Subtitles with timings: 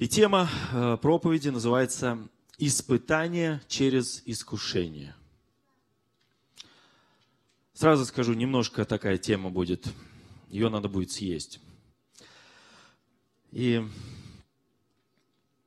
[0.00, 5.14] И тема э, проповеди называется «Испытание через искушение».
[7.74, 9.92] Сразу скажу, немножко такая тема будет.
[10.48, 11.60] Ее надо будет съесть.
[13.52, 13.86] И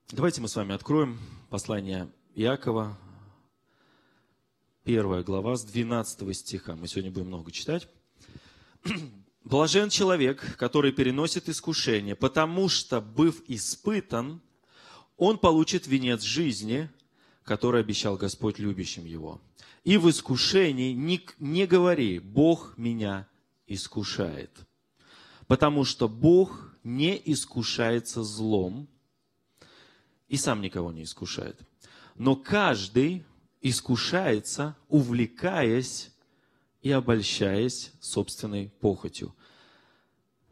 [0.10, 1.20] давайте мы с вами откроем
[1.52, 2.98] послание Иакова,
[4.84, 6.76] первая глава с 12 стиха.
[6.76, 7.88] Мы сегодня будем много читать.
[9.44, 14.42] Блажен человек, который переносит искушение, потому что, быв испытан,
[15.18, 16.90] он получит венец жизни,
[17.44, 19.42] который обещал Господь любящим его.
[19.84, 23.28] И в искушении не, не говори, Бог меня
[23.68, 24.66] искушает.
[25.48, 28.88] Потому что Бог не искушается злом
[30.30, 31.60] и сам никого не искушает.
[32.16, 33.26] Но каждый
[33.62, 36.13] искушается, увлекаясь
[36.84, 39.34] и обольщаясь собственной похотью.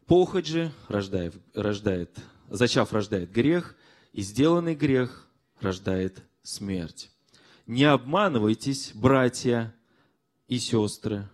[0.08, 2.17] Похоть же рождает, рождает,
[2.49, 3.76] зачав рождает грех,
[4.13, 7.11] и сделанный грех рождает смерть.
[7.67, 9.75] Не обманывайтесь, братья
[10.47, 11.30] и сестры,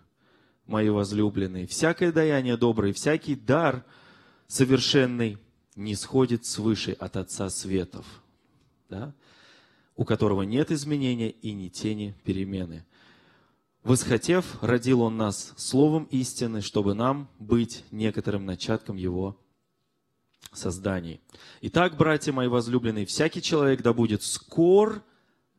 [0.66, 1.68] мои возлюбленные.
[1.68, 3.86] Всякое даяние доброе, всякий дар
[4.48, 5.38] совершенный
[5.76, 8.06] не сходит свыше от Отца Светов,
[8.90, 9.14] да?
[9.96, 12.84] у которого нет изменения и ни тени перемены–
[13.88, 19.40] Восхотев, родил Он нас словом истины, чтобы нам быть некоторым начатком Его
[20.52, 21.22] созданий.
[21.62, 25.02] Итак, братья мои возлюбленные, всякий человек да будет скор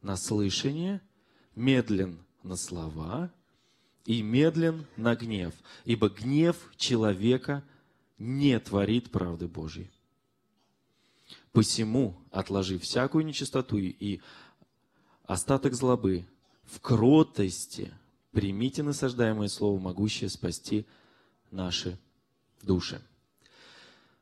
[0.02, 1.00] на слышание,
[1.54, 3.32] медлен на слова
[4.04, 5.54] и медлен на гнев,
[5.86, 7.64] ибо гнев человека
[8.18, 9.90] не творит правды Божьей.
[11.52, 14.20] Посему, отложи всякую нечистоту и
[15.24, 16.26] остаток злобы,
[16.66, 17.90] в кротости–
[18.32, 20.86] примите насаждаемое слово, могущее спасти
[21.50, 21.98] наши
[22.62, 23.00] души.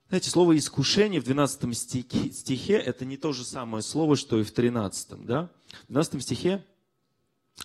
[0.08, 4.44] Знаете, слово «искушение» в 12 стихе, стихе– это не то же самое слово, что и
[4.44, 5.24] в 13.
[5.24, 5.50] Да?
[5.84, 6.64] В 12 стихе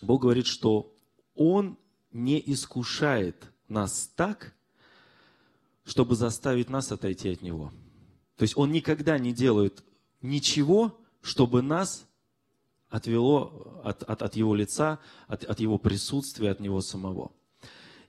[0.02, 0.92] Бог говорит, что
[1.36, 1.78] Он
[2.12, 4.56] не искушает нас так,
[5.85, 7.72] чтобы заставить нас отойти от Него.
[8.38, 9.84] То есть Он никогда не делает
[10.22, 12.08] ничего, чтобы нас
[12.91, 17.31] отвело от, от, от его лица, от, от его присутствия, от него самого.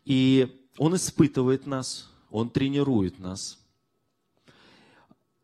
[0.05, 3.59] И он испытывает нас, он тренирует нас.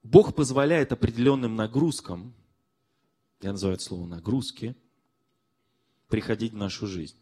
[0.03, 2.35] Бог позволяет определенным нагрузкам,
[3.41, 4.75] я называю это слово нагрузки,
[6.09, 7.17] приходить в нашу жизнь.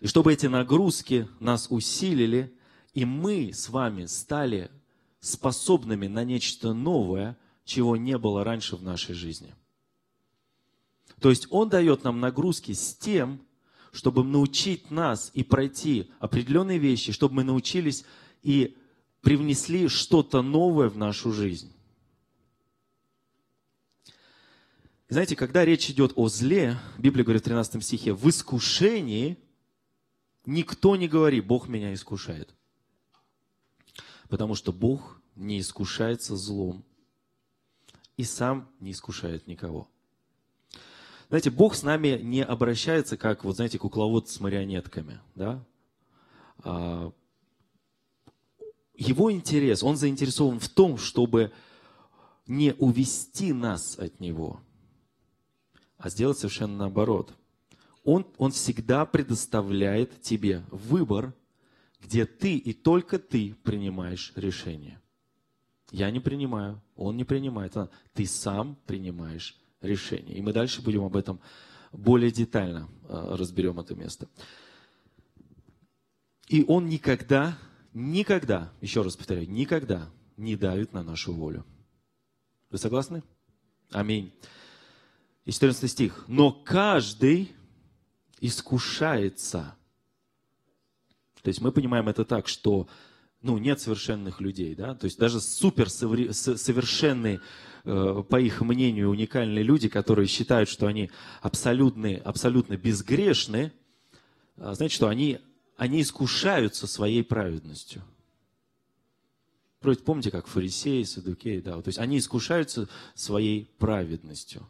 [0.00, 2.56] И чтобы эти нагрузки нас усилили,
[2.94, 4.70] и мы с вами стали
[5.18, 9.54] способными на нечто новое, чего не было раньше в нашей жизни.
[11.20, 13.40] То есть Он дает нам нагрузки с тем,
[13.92, 18.04] чтобы научить нас и пройти определенные вещи, чтобы мы научились
[18.42, 18.76] и
[19.20, 21.72] привнесли что-то новое в нашу жизнь.
[25.08, 29.36] Знаете, когда речь идет о зле, Библия говорит в 13 стихе, в искушении
[30.46, 32.54] никто не говорит, Бог меня искушает.
[34.28, 36.84] Потому что Бог не искушается злом
[38.16, 39.90] и сам не искушает никого.
[41.30, 45.20] Знаете, Бог с нами не обращается, как, вот знаете, кукловод с марионетками.
[45.36, 45.64] Да?
[46.64, 47.12] А,
[48.96, 51.52] его интерес, он заинтересован в том, чтобы
[52.48, 54.60] не увести нас от Него,
[55.98, 57.32] а сделать совершенно наоборот.
[58.02, 61.32] Он, он всегда предоставляет тебе выбор,
[62.00, 65.00] где ты и только ты принимаешь решение.
[65.92, 67.76] Я не принимаю, он не принимает,
[68.14, 70.36] ты сам принимаешь решение.
[70.36, 71.40] И мы дальше будем об этом
[71.92, 74.28] более детально э, разберем это место.
[76.48, 77.58] И он никогда,
[77.92, 81.64] никогда, еще раз повторяю, никогда не давит на нашу волю.
[82.70, 83.22] Вы согласны?
[83.90, 84.32] Аминь.
[85.44, 86.24] И 14 стих.
[86.28, 87.52] Но каждый
[88.40, 89.76] искушается.
[91.42, 92.88] То есть мы понимаем это так, что
[93.42, 97.42] ну, нет совершенных людей, да, то есть даже супер совершенные Э,
[97.84, 101.10] по их мнению, уникальные люди, которые считают, что они
[101.40, 103.72] абсолютно, абсолютно безгрешны,
[104.56, 105.40] а, знаете, что они,
[105.76, 108.02] они искушаются своей праведностью.
[109.80, 114.66] Помните, как фарисеи, садукеи, да, то есть они искушаются своей праведностью.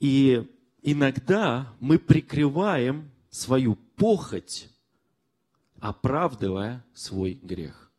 [0.00, 0.46] И
[0.82, 4.70] иногда мы прикрываем свою похоть,
[5.80, 7.90] оправдывая свой грех.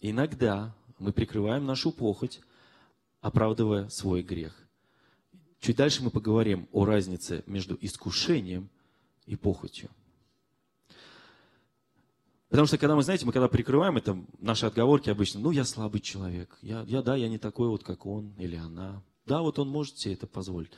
[0.00, 2.40] Иногда мы прикрываем нашу похоть,
[3.20, 4.56] оправдывая свой грех.
[5.60, 8.68] Чуть дальше мы поговорим о разнице между искушением
[9.26, 9.90] и похотью.
[12.48, 16.00] Потому что, когда мы, знаете, мы когда прикрываем это, наши отговорки обычно, ну, я слабый
[16.00, 19.02] человек, я, я, да, я не такой вот, как он или она.
[19.26, 20.70] Да, вот он может себе это позволить.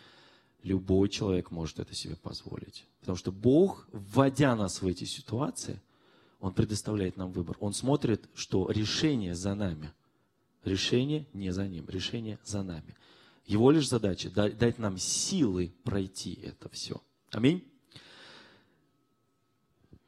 [0.63, 2.87] Любой человек может это себе позволить.
[3.01, 5.81] Потому что Бог, вводя нас в эти ситуации,
[6.41, 7.57] Он предоставляет нам выбор.
[7.61, 9.93] Он смотрит, что решение за нами.
[10.65, 12.97] Решение не за Ним, решение за нами.
[13.47, 17.03] Его лишь задача дать нам силы пройти это все.
[17.31, 17.65] Аминь.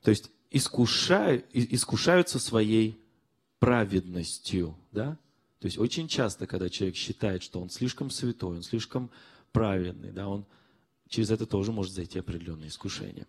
[0.03, 3.01] То есть искушают, искушаются своей
[3.59, 4.77] праведностью.
[4.93, 5.17] Да?
[5.61, 9.11] То есть очень часто, когда человек считает, что он слишком святой, он слишком
[9.53, 10.47] праведный, да, он
[11.09, 13.27] через это тоже может зайти определенное искушение.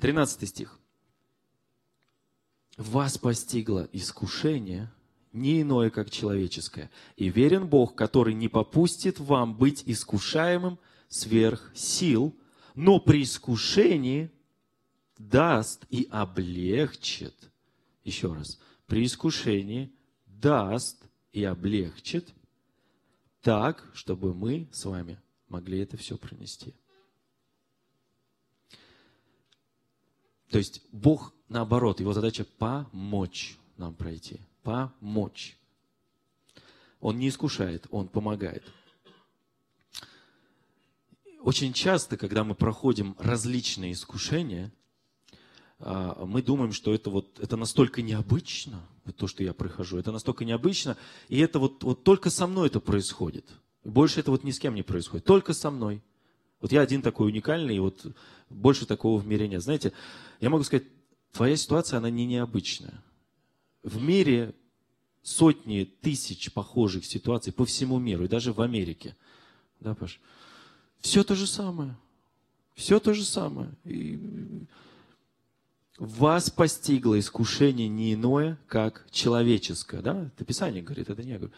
[0.00, 0.78] 13 стих.
[2.76, 4.90] «Вас постигло искушение,
[5.32, 10.78] не иное, как человеческое, и верен Бог, который не попустит вам быть искушаемым
[11.08, 12.36] сверх сил,
[12.74, 14.30] но при искушении
[15.18, 17.34] даст и облегчит».
[18.04, 18.58] Еще раз.
[18.86, 19.92] При искушении
[20.26, 21.02] даст
[21.32, 22.28] и облегчит
[23.42, 26.74] так, чтобы мы с вами могли это все пронести.
[30.50, 34.40] То есть Бог, наоборот, его задача помочь нам пройти.
[34.68, 35.56] Помочь.
[37.00, 38.64] Он не искушает, он помогает.
[41.40, 44.72] Очень часто, когда мы проходим различные искушения,
[45.78, 50.12] а, мы думаем, что это, вот, это настолько необычно, вот то, что я прохожу, это
[50.12, 50.96] настолько необычно,
[51.28, 53.46] и это вот, вот только со мной это происходит–
[53.84, 56.02] больше это вот ни с кем не происходит, только со мной.
[56.60, 58.04] Вот я один такой уникальный, и вот
[58.50, 59.62] больше такого в мире нет.
[59.62, 59.92] Знаете,
[60.40, 60.86] я могу сказать,
[61.32, 63.02] твоя ситуация, она не необычная.
[63.82, 64.54] В мире
[65.22, 69.16] сотни тысяч похожих ситуаций по всему миру, и даже в Америке.
[69.80, 70.20] Да, Паш?
[71.00, 71.96] Все то же самое.
[72.74, 73.70] Все то же самое.
[73.84, 74.18] И
[75.98, 80.00] вас постигло искушение не иное, как человеческое.
[80.00, 80.30] Да?
[80.34, 81.54] Это Писание говорит, это не я говорю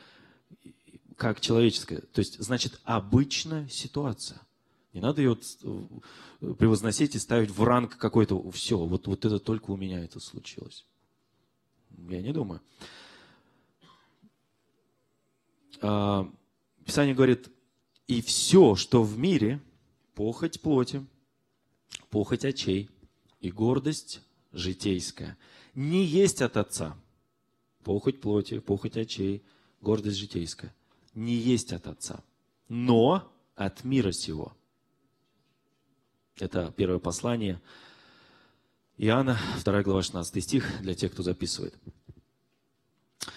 [1.21, 2.01] как человеческая.
[2.01, 4.41] То есть, значит, обычная ситуация.
[4.95, 8.51] Не надо ее э, превозносить и ставить в ранг какой-то.
[8.53, 10.87] Все, вот, вот это только у меня это случилось.
[12.09, 12.61] Я не думаю.
[15.81, 16.31] А,
[16.85, 17.49] Писание говорит,
[18.07, 19.61] и все, что в мире,
[20.15, 21.07] похоть плоти,
[22.11, 22.91] похоть очей
[23.41, 24.23] и гордость
[24.53, 25.39] житейская,
[25.75, 26.97] не есть от Отца.
[27.85, 29.43] Похоть плоти, похоть очей,
[29.81, 30.75] гордость житейская
[31.15, 32.23] не есть от Отца,
[32.69, 34.53] но от мира сего.
[36.37, 37.61] Это первое послание
[39.03, 41.75] Иоанна, 2 глава, 16 стих, для тех, кто записывает.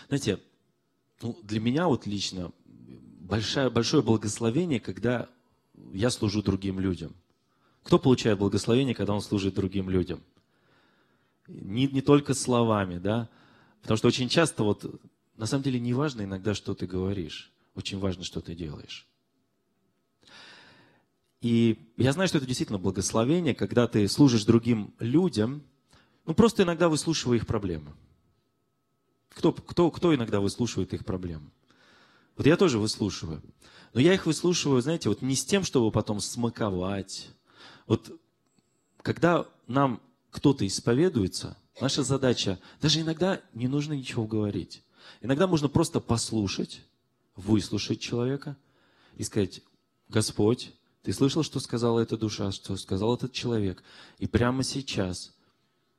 [0.10, 0.42] Знаете,
[1.22, 2.52] ну, для меня вот лично
[3.22, 5.30] большое, большое благословение, когда
[5.94, 7.16] я служу другим людям.
[7.84, 10.22] Кто получает благословение, когда он служит другим людям?
[11.48, 13.30] Не, не только словами, да?
[13.84, 15.02] Потому что очень часто вот,
[15.38, 17.54] на самом деле, не важно иногда, что ты говоришь.
[17.74, 19.08] Очень важно, что ты делаешь.
[21.44, 25.62] И я знаю, что это действительно благословение, когда ты служишь другим людям,
[26.26, 27.92] ну просто иногда выслушивая их проблемы.
[29.28, 31.52] Кто, кто, кто иногда выслушивает их проблемы?
[32.38, 33.44] Вот я тоже выслушиваю.
[33.94, 37.30] Но я их выслушиваю, знаете, вот не с тем, чтобы потом смаковать.
[37.88, 38.18] Вот
[39.02, 40.02] когда нам
[40.32, 44.82] кто-то исповедуется, наша задача, даже иногда не нужно ничего говорить.
[45.20, 46.86] Иногда можно просто послушать,
[47.36, 48.56] выслушать человека
[49.18, 49.62] и сказать,
[50.08, 50.72] Господь,
[51.04, 53.84] ты слышал, что сказала эта душа, что сказал этот человек,
[54.18, 55.36] и прямо сейчас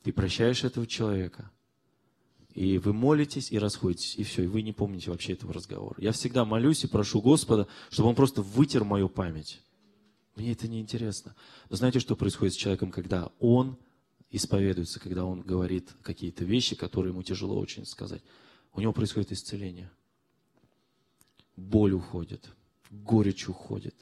[0.02, 1.50] ты прощаешь этого человека,
[2.54, 5.96] и вы молитесь и расходитесь, и все, и вы не помните вообще этого разговора.
[5.98, 9.60] Я всегда молюсь и прошу Господа, чтобы Он просто вытер мою память.
[10.36, 11.34] Мне это не интересно.
[11.70, 13.78] Но знаете, что происходит с человеком, когда он
[14.30, 18.22] исповедуется, когда он говорит какие-то вещи, которые ему тяжело очень сказать?
[18.72, 19.90] У него происходит исцеление–
[21.56, 22.50] боль уходит,
[22.90, 23.94] горечь уходит.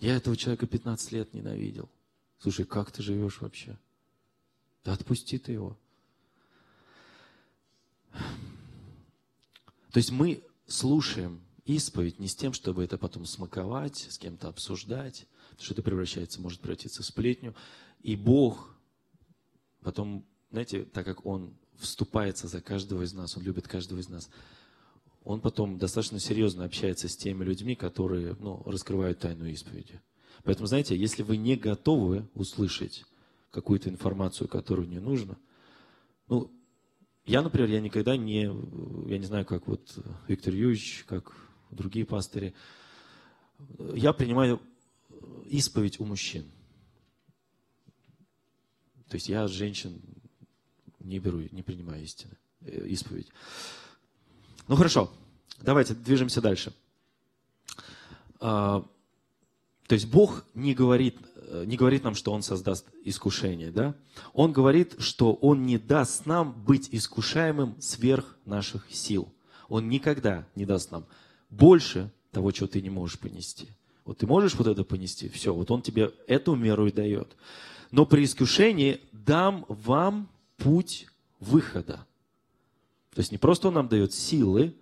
[0.00, 1.88] Я этого человека 15 лет ненавидел.
[2.38, 3.78] Слушай, как ты живешь вообще?
[4.82, 5.78] Да отпусти ты его.
[9.92, 15.26] То есть мы слушаем исповедь не с тем, чтобы это потом смаковать, с кем-то обсуждать,
[15.50, 17.54] потому что это превращается, может превратиться в сплетню.
[18.02, 18.74] И Бог
[19.82, 24.30] потом, знаете, так как Он вступается за каждого из нас, Он любит каждого из нас,
[25.24, 30.00] он потом достаточно серьезно общается с теми людьми, которые ну, раскрывают тайну исповеди.
[30.44, 33.04] Поэтому, знаете, если вы не готовы услышать
[33.50, 35.36] какую-то информацию, которую не нужно,
[36.28, 36.50] ну,
[37.26, 38.44] я, например, я никогда не,
[39.10, 41.36] я не знаю, как вот Виктор Юрьевич, как
[41.70, 42.54] другие пастыри,
[43.94, 44.60] я принимаю
[45.46, 46.50] исповедь у мужчин.
[49.08, 50.00] То есть я женщин
[51.00, 53.28] не беру, не принимаю истины, э, исповедь.
[54.70, 55.10] Ну хорошо,
[55.62, 56.72] давайте движемся дальше.
[58.38, 58.86] А,
[59.88, 63.72] то есть Бог не говорит, э, не говорит нам, что Он создаст искушение.
[63.72, 63.96] Да?
[64.32, 69.34] Он говорит, что Он не даст нам быть искушаемым сверх наших сил.
[69.68, 71.04] Он никогда не даст нам
[71.50, 73.70] больше того, чего ты не можешь понести.
[74.04, 77.36] Вот ты можешь вот это понести, все, вот Он тебе эту меру и дает.
[77.90, 81.08] Но при искушении дам вам путь
[81.40, 82.06] выхода.
[83.14, 84.74] То есть не просто Он нам дает силы,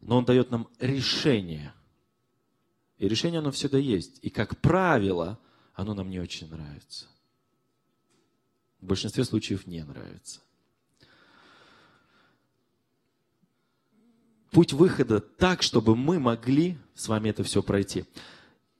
[0.00, 1.72] но Он дает нам решение–
[2.98, 4.18] и решение оно всегда есть.
[4.22, 5.38] И как правило,
[5.74, 7.06] оно нам не очень нравится.
[8.80, 10.40] В большинстве случаев не нравится.
[14.50, 18.04] Путь выхода так, чтобы мы могли с вами это все пройти.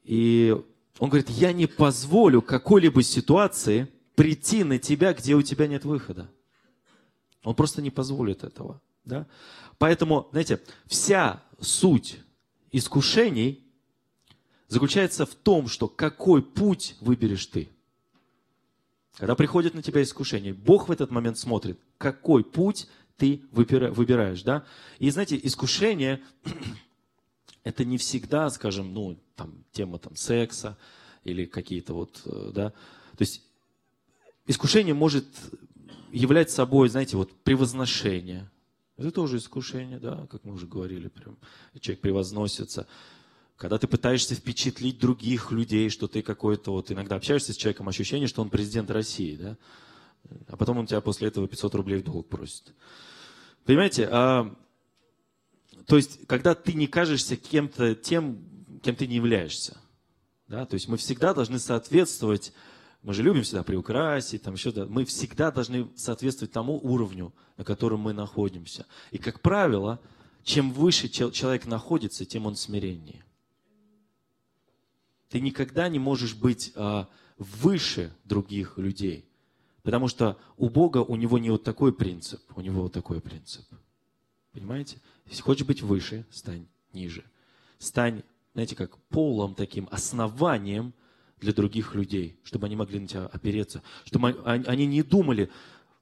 [0.04, 0.56] И
[0.99, 6.30] он говорит, я не позволю какой-либо ситуации прийти на тебя, где у тебя нет выхода.
[7.45, 8.81] Он просто не позволит этого.
[9.05, 9.27] Да?
[9.79, 12.19] Поэтому, знаете, вся суть
[12.73, 13.63] искушений
[14.69, 17.69] заключается в том, что какой путь выберешь ты.
[19.17, 24.65] Когда приходит на тебя искушение, Бог в этот момент смотрит, какой путь ты выбираешь, да?
[24.99, 26.21] И знаете, искушение
[27.63, 30.77] это не всегда, скажем, ну, там, тема там секса
[31.23, 32.71] или какие-то вот, э, да.
[32.71, 33.43] То есть
[34.47, 35.27] искушение может
[36.14, 38.50] являть собой, знаете, вот превозношение.
[38.97, 41.37] Это тоже искушение, да, как мы уже говорили, прям
[41.80, 42.87] человек превозносится
[43.56, 48.26] когда ты пытаешься впечатлить других людей, что ты какой-то вот иногда общаешься с человеком, ощущение,
[48.26, 49.56] что он президент России, да?
[50.49, 52.75] А потом он тебя после этого 500 рублей в долг просит.
[53.64, 54.09] Понимаете?
[54.11, 54.54] А,
[55.87, 58.38] то есть, когда ты не кажешься кем-то тем,
[58.83, 59.76] кем ты не являешься.
[60.49, 60.64] Да?
[60.66, 62.52] То есть мы всегда должны соответствовать,
[63.04, 68.00] мы же любим всегда приукрасить, там да, мы всегда должны соответствовать тому уровню, на котором
[68.00, 68.87] мы находимся.
[69.11, 70.00] И, как правило,
[70.42, 73.23] чем выше человек находится, тем он смиреннее.
[75.28, 79.28] Ты никогда не можешь быть а, выше других людей.
[79.82, 83.66] Потому что у Бога, у него не вот такой принцип, у него вот такой принцип.
[84.52, 84.99] Понимаете?
[85.26, 87.23] Если хочешь быть выше, стань ниже.
[87.78, 88.23] Стань,
[88.54, 90.94] знаете, как полом таким, основанием
[91.45, 95.51] для других людей, чтобы они могли на тебя опереться, чтобы они не думали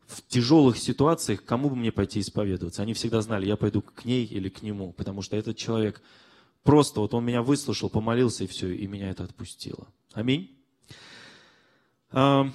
[0.06, 2.82] в тяжелых ситуациях, кому бы мне пойти исповедоваться.
[2.82, 6.02] Они всегда знали, я пойду к ней или к нему, потому что этот человек
[6.62, 9.88] Просто вот он меня выслушал, помолился и все, и меня это отпустило.
[10.12, 10.56] Аминь.
[12.10, 12.52] То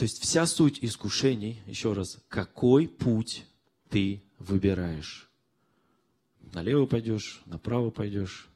[0.00, 3.44] есть вся суть искушений, еще раз, какой путь
[3.90, 5.28] ты выбираешь?
[6.52, 8.48] Налево пойдешь, направо пойдешь.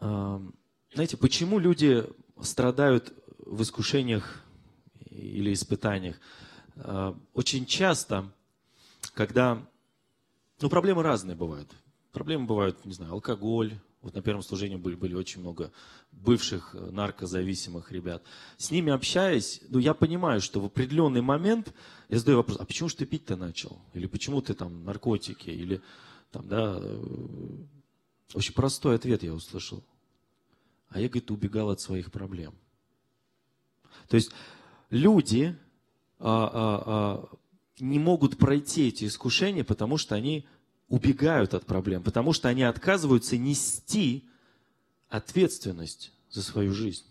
[0.00, 2.04] Знаете, почему люди
[2.40, 4.42] страдают в искушениях
[5.10, 6.16] или испытаниях?
[6.76, 8.30] Э, очень часто,
[9.14, 9.62] когда,
[10.60, 11.70] ну, проблемы разные бывают.
[12.12, 13.78] Проблемы бывают, не знаю, алкоголь.
[14.00, 15.72] Вот на первом служении были, были очень много
[16.12, 18.22] бывших э, наркозависимых ребят.
[18.56, 21.74] С ними общаясь, ну, я понимаю, что в определенный момент
[22.08, 23.80] я задаю вопрос, а почему же ты пить-то начал?
[23.92, 25.50] Или почему ты там наркотики?
[25.50, 25.82] Или
[26.30, 27.04] там, да, э,
[28.34, 29.82] очень простой ответ я услышал.
[30.88, 32.54] А я, говорит, убегал от своих проблем.
[34.08, 34.32] То есть
[34.90, 35.56] люди,
[36.18, 37.36] а, а, а,
[37.78, 40.46] не могут пройти эти искушения, потому что они
[40.88, 44.24] убегают от проблем, потому что они отказываются нести
[45.08, 47.04] ответственность за свою жизнь.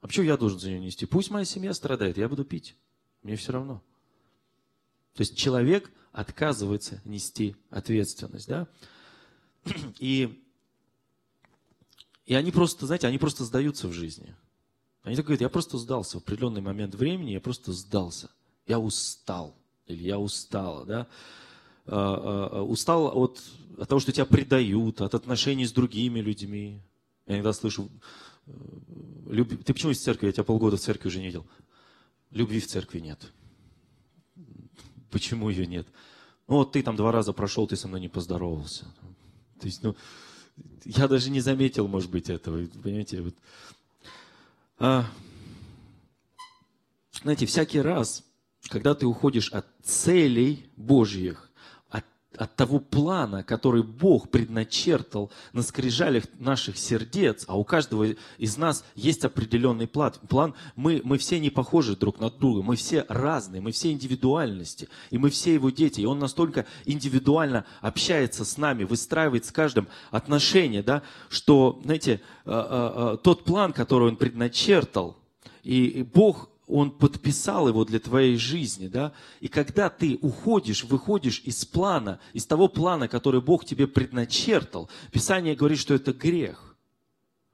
[0.00, 1.06] А почему я должен за нее нести?
[1.06, 2.76] Пусть моя семья страдает, я буду пить.
[3.22, 3.82] Мне все равно.
[5.14, 8.48] То есть человек отказывается нести ответственность.
[8.48, 8.68] Да?
[9.98, 10.42] И,
[12.26, 14.34] и они просто, знаете, они просто сдаются в жизни.
[15.02, 18.30] Они так говорят, я просто сдался в определенный момент времени, я просто сдался.
[18.66, 19.54] Я устал.
[19.86, 21.06] Или я устала, да.
[21.86, 23.42] А, а, а, устал от,
[23.76, 26.80] от того, что тебя предают, от отношений с другими людьми.
[27.26, 27.90] Я иногда слышу,
[28.46, 28.52] э,
[29.28, 29.50] люб...
[29.64, 30.26] ты почему из церкви?
[30.26, 31.46] Я тебя полгода в церкви уже не видел.
[32.30, 33.20] Любви в церкви нет.
[35.10, 35.86] Почему ее нет?
[36.48, 38.86] Ну вот ты там два раза прошел, ты со мной не поздоровался.
[39.60, 39.96] То есть, ну,
[40.84, 42.66] я даже не заметил, может быть, этого.
[42.82, 43.34] Понимаете, вот
[44.78, 45.06] а,
[47.22, 48.24] знаете, всякий раз,
[48.68, 51.50] когда ты уходишь от целей Божьих,
[52.36, 58.84] от, того плана, который Бог предначертал на скрижалях наших сердец, а у каждого из нас
[58.94, 60.12] есть определенный план.
[60.28, 64.88] план мы, мы все не похожи друг на друга, мы все разные, мы все индивидуальности,
[65.10, 66.00] и мы все его дети.
[66.00, 72.50] И он настолько индивидуально общается с нами, выстраивает с каждым отношения, да, что, знаете, э,
[72.50, 75.16] э, э, тот план, который он предначертал,
[75.62, 79.12] и Бог он подписал его для твоей жизни, да?
[79.40, 85.54] И когда ты уходишь, выходишь из плана, из того плана, который Бог тебе предначертал, Писание
[85.54, 86.76] говорит, что это грех.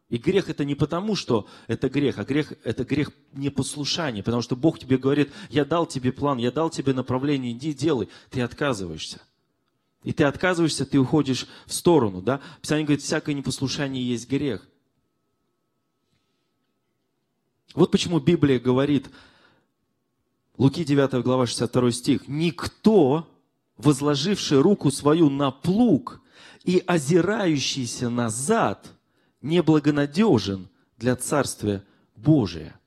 [0.09, 4.57] И грех это не потому, что это грех, а грех это грех непослушания, потому что
[4.57, 9.21] Бог тебе говорит, я дал тебе план, я дал тебе направление, иди делай, ты отказываешься.
[10.03, 12.41] И ты отказываешься, ты уходишь в сторону, да?
[12.61, 14.67] Писание говорит, всякое непослушание есть грех.
[17.75, 19.11] Вот почему Библия говорит,
[20.59, 23.29] Луки 9 глава 62 стих, «Никто,
[23.77, 26.21] возложивший руку свою на плуг
[26.65, 28.93] и озирающийся назад,
[29.41, 31.85] неблагонадежен для Царствия
[32.17, 32.79] Божия».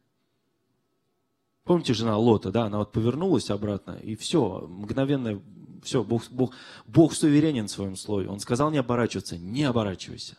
[1.64, 5.42] Помните, жена Лота, да, она вот повернулась обратно, и все, мгновенно,
[5.82, 6.54] все, Бог, Бог,
[6.86, 8.28] Бог суверенен в своем слове.
[8.28, 10.38] Он сказал не оборачиваться, не оборачивайся.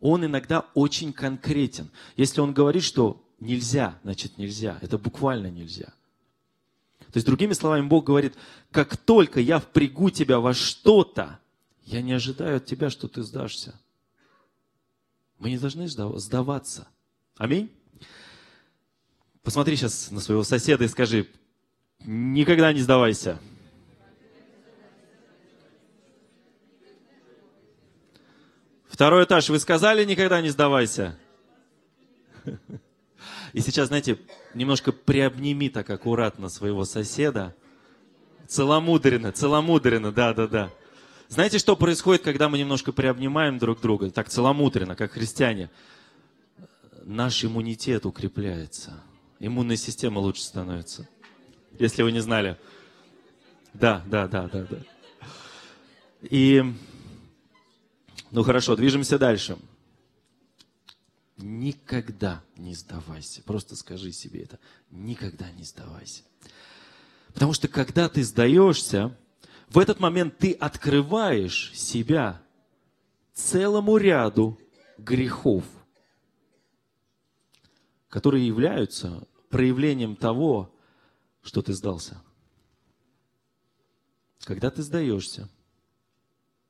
[0.00, 1.90] Он иногда очень конкретен.
[2.16, 4.78] Если он говорит, что нельзя, значит нельзя.
[4.80, 5.92] Это буквально нельзя.
[6.98, 8.34] То есть, другими словами, Бог говорит,
[8.70, 11.38] как только я впрягу тебя во что-то,
[11.84, 13.78] я не ожидаю от тебя, что ты сдашься.
[15.38, 16.88] Мы не должны сдаваться.
[17.36, 17.70] Аминь.
[19.42, 21.28] Посмотри сейчас на своего соседа и скажи,
[22.06, 23.40] никогда не сдавайся.
[28.86, 31.18] Второй этаж, вы сказали, никогда не сдавайся?
[33.52, 34.18] И сейчас, знаете,
[34.54, 37.54] немножко приобними так аккуратно своего соседа.
[38.48, 40.70] Целомудренно, целомудренно, да-да-да.
[41.28, 44.10] Знаете, что происходит, когда мы немножко приобнимаем друг друга?
[44.10, 45.70] Так целомудренно, как христиане.
[47.04, 49.02] Наш иммунитет укрепляется.
[49.38, 51.08] Иммунная система лучше становится.
[51.78, 52.58] Если вы не знали.
[53.74, 54.78] Да, да, да, да, да.
[56.22, 56.62] И,
[58.30, 59.56] ну хорошо, движемся дальше.
[61.36, 63.42] Никогда не сдавайся.
[63.42, 64.58] Просто скажи себе это.
[64.90, 66.22] Никогда не сдавайся.
[67.32, 69.16] Потому что когда ты сдаешься,
[69.68, 72.42] в этот момент ты открываешь себя
[73.32, 74.58] целому ряду
[74.98, 75.64] грехов,
[78.08, 80.74] которые являются проявлением того,
[81.40, 82.22] что ты сдался.
[84.44, 85.48] Когда ты сдаешься,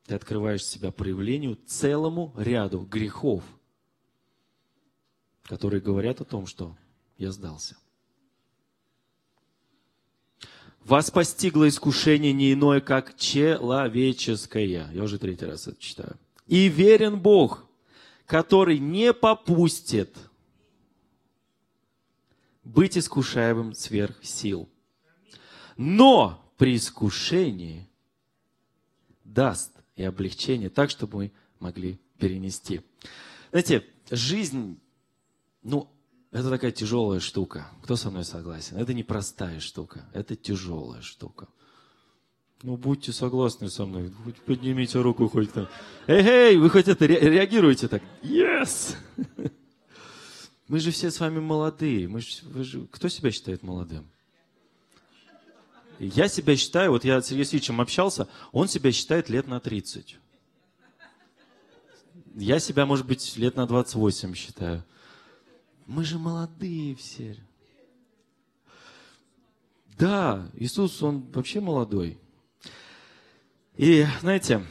[0.07, 3.43] ты открываешь себя проявлению целому ряду грехов–
[5.45, 6.77] которые говорят о том, что
[7.19, 7.77] я сдался.
[10.85, 14.91] Вас постигло искушение не иное, как человеческое.
[14.93, 16.19] Я уже третий раз это читаю.
[16.47, 17.67] И верен Бог,
[18.27, 20.17] который не попустит
[22.65, 24.69] быть искушаемым сверх сил.
[25.77, 27.89] Но при искушении
[29.25, 32.81] даст и облегчение так, чтобы мы могли перенести.
[33.51, 34.81] Знаете, жизнь
[35.63, 35.89] ну,
[36.31, 37.69] это такая тяжелая штука.
[37.83, 38.77] Кто со мной согласен?
[38.77, 41.49] Это не простая штука, это тяжелая штука.
[42.63, 44.13] Ну, будьте согласны со мной.
[44.47, 45.69] Поднимите руку хоть там.
[46.07, 48.03] Эй, эй, вы хоть это реагируете так?
[48.23, 48.95] Yes!
[50.69, 52.09] Мы же все с вами молодые.
[52.09, 54.09] Мы же, вы же, кто себя считает молодым?
[55.99, 60.19] Я себя считаю, вот я с Сергеем Сергеевичем общался, он себя считает лет на 30.
[62.37, 64.83] Я себя, может быть, лет на 28 считаю.
[65.87, 67.37] Мы же молодые все.
[69.99, 72.19] Да, Иисус, Он вообще молодой.
[73.77, 74.65] И, знаете,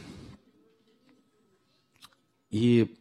[2.49, 2.95] и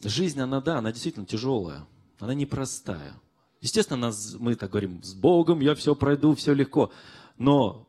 [0.00, 1.86] жизнь, она, да, она действительно тяжелая.
[2.18, 3.14] Она непростая.
[3.60, 6.92] Естественно, нас, мы так говорим, с Богом я все пройду, все легко.
[7.38, 7.88] Но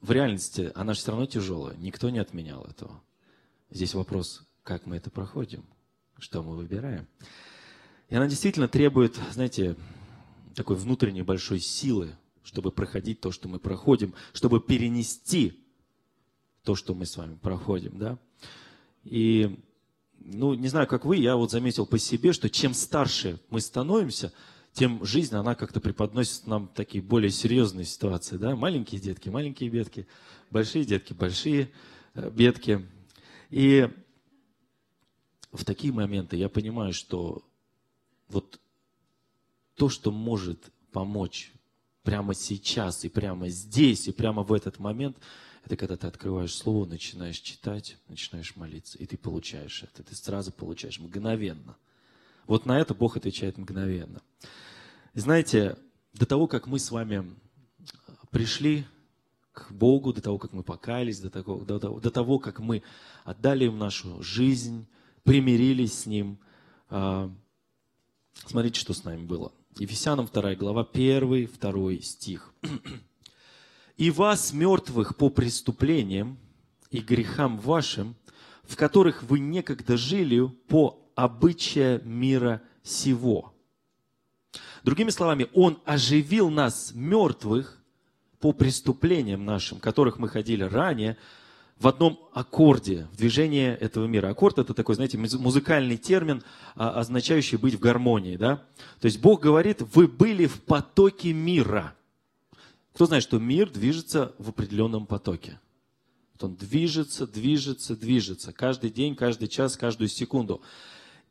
[0.00, 1.76] в реальности она же все равно тяжелая.
[1.76, 3.02] Никто не отменял этого.
[3.70, 5.64] Здесь вопрос, как мы это проходим,
[6.18, 7.06] что мы выбираем.
[8.08, 9.76] И она действительно требует, знаете,
[10.54, 15.64] такой внутренней большой силы, чтобы проходить то, что мы проходим, чтобы перенести
[16.64, 18.18] то, что мы с вами проходим, да.
[19.04, 19.58] И,
[20.18, 24.32] ну, не знаю, как вы, я вот заметил по себе, что чем старше мы становимся,
[24.72, 28.56] тем жизнь, она как-то преподносит нам такие более серьезные ситуации, да.
[28.56, 30.06] Маленькие детки, маленькие бедки,
[30.50, 31.70] большие детки, большие
[32.14, 32.86] э, бедки.
[33.50, 33.88] И
[35.52, 37.44] в такие моменты я понимаю, что
[38.32, 38.60] вот
[39.74, 41.52] то, что может помочь
[42.02, 45.16] прямо сейчас и прямо здесь и прямо в этот момент,
[45.64, 50.02] Это когда ты открываешь слово, начинаешь читать, начинаешь молиться, и ты получаешь это.
[50.02, 51.76] Ты сразу получаешь мгновенно.
[52.48, 54.20] Вот на это Бог отвечает мгновенно.
[55.14, 55.78] Знаете,
[56.14, 57.32] до того, как мы с вами
[58.32, 58.84] пришли
[59.52, 62.82] к Богу, до того, как мы покаялись, до того, до того, до того как мы
[63.22, 64.88] отдали им нашу жизнь,
[65.22, 66.38] примирились с Ним,
[66.88, 67.32] а,
[68.34, 69.52] смотрите, что с нами было.
[69.78, 72.54] Ефесянам 2 глава, 1, 2 стих.
[73.96, 76.38] «И вас, мертвых по преступлениям
[76.90, 78.16] и грехам вашим,
[78.64, 83.54] в которых вы некогда жили по обычая мира сего».
[84.84, 87.82] Другими словами, Он оживил нас, мертвых,
[88.40, 91.16] по преступлениям нашим, которых мы ходили ранее,
[91.82, 94.28] в одном аккорде, в движении этого мира.
[94.28, 96.44] Аккорд это такой, знаете, музыкальный термин,
[96.76, 98.36] а, означающий быть в гармонии.
[98.36, 98.62] Да?
[99.00, 101.96] То есть Бог говорит, вы были в потоке мира.
[102.94, 105.58] Кто знает, что мир движется в определенном потоке?
[106.40, 108.52] Он движется, движется, движется.
[108.52, 110.62] Каждый день, каждый час, каждую секунду.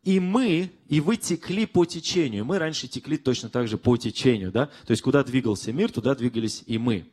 [0.03, 2.43] И мы, и вы текли по течению.
[2.43, 4.67] Мы раньше текли точно так же по течению, да?
[4.85, 7.05] То есть, куда двигался мир, туда двигались и мы.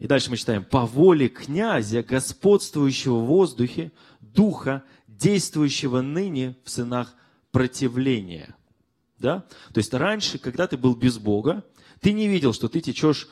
[0.00, 0.64] И дальше мы читаем.
[0.64, 7.14] По воле князя, господствующего в воздухе, духа, действующего ныне в сынах
[7.52, 8.56] противления.
[9.18, 9.44] Да?
[9.74, 11.62] То есть, раньше, когда ты был без Бога,
[12.00, 13.28] ты не видел, что ты течешь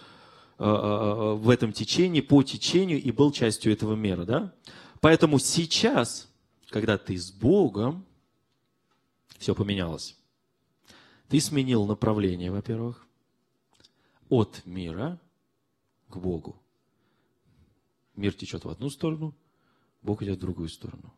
[0.58, 4.26] э, э, э, в этом течении, по течению, и был частью этого мира.
[4.26, 4.52] Да?
[5.00, 6.28] Поэтому сейчас,
[6.68, 8.04] когда ты с Богом,
[9.38, 10.18] все поменялось.
[11.28, 13.06] Ты сменил направление, во-первых,
[14.28, 15.18] от мира
[16.08, 16.60] к Богу.
[18.16, 19.34] Мир течет в одну сторону,
[20.02, 21.14] Бог идет в другую сторону.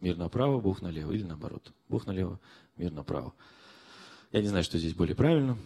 [0.00, 1.12] Мир направо, Бог налево.
[1.12, 1.72] Или наоборот.
[1.88, 2.40] Бог налево,
[2.76, 3.34] мир направо.
[4.32, 5.56] Я не знаю, что здесь более правильно.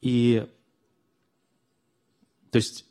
[0.00, 0.46] И,
[2.50, 2.84] то есть,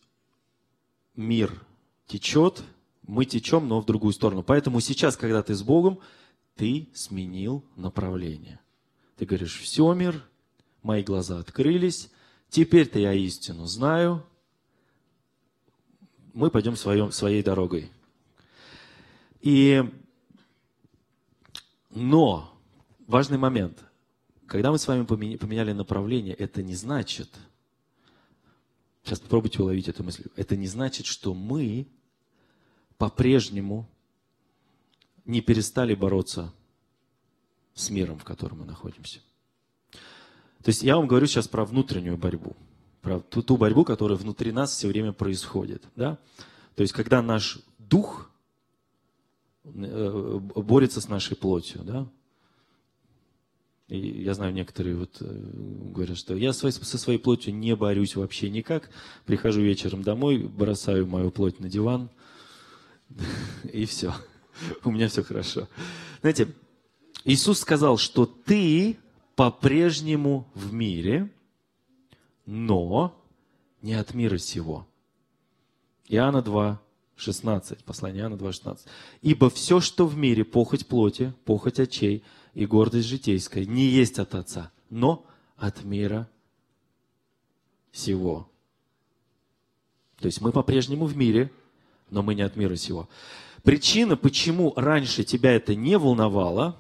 [1.16, 1.66] мир
[2.08, 2.64] течет,
[3.04, 4.44] мы течем, но в другую сторону.
[4.44, 6.00] Поэтому сейчас, когда ты с Богом,
[6.56, 8.60] ты сменил направление.
[9.18, 10.24] Ты говоришь, все, мир,
[10.82, 12.12] мои глаза открылись,
[12.50, 14.26] теперь-то я истину знаю,
[16.34, 17.90] мы пойдем своем, своей дорогой.
[19.42, 19.84] И,
[21.90, 22.54] но,
[23.08, 23.84] важный момент,
[24.46, 27.30] когда мы с вами поменяли направление, это не значит,
[29.04, 31.88] сейчас попробуйте уловить эту мысль, это не значит, что мы
[32.98, 33.90] по-прежнему
[35.26, 36.54] не перестали бороться
[37.74, 39.20] с миром, в котором мы находимся.
[40.66, 42.56] То есть я вам говорю сейчас про внутреннюю борьбу,
[43.04, 45.84] про ту, ту борьбу, которая внутри нас все время происходит.
[45.96, 46.18] Да?
[46.74, 48.32] То есть когда наш дух
[49.64, 52.08] э, борется с нашей плотью, да,
[53.90, 55.26] и я знаю, некоторые вот э,
[55.94, 58.90] говорят, что я со своей плотью не борюсь вообще никак.
[59.28, 62.10] Прихожу вечером домой, бросаю мою плоть на диван,
[63.72, 64.16] и все.
[64.84, 65.68] У меня все хорошо.
[66.22, 66.48] Знаете,
[67.24, 68.98] Иисус сказал, что ты
[69.36, 71.32] по-прежнему в мире,
[72.46, 73.14] но
[73.82, 74.88] не от мира сего.
[76.08, 76.82] Иоанна 2,
[77.16, 78.88] 16, послание Иоанна 2, 16.
[79.22, 84.36] «Ибо все, что в мире, похоть плоти, похоть очей и гордость житейская, не есть от
[84.36, 85.26] Отца, но
[85.58, 86.30] от мира
[87.92, 88.50] сего».
[90.20, 91.52] То есть мы по-прежнему в мире,
[92.10, 93.10] но мы не от мира сего.
[93.64, 96.80] Причина, почему раньше тебя это не волновало,